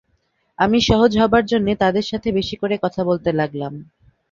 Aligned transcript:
আমি 0.59 0.77
সহজ 0.81 1.11
হবার 1.17 1.43
জন্যে 1.45 1.73
তাদের 1.75 2.05
সাথে 2.11 2.29
বেশি 2.31 2.55
করে 2.55 2.75
কথা 2.83 3.01
বলতে 3.03 3.29
লাগলাম। 3.31 3.73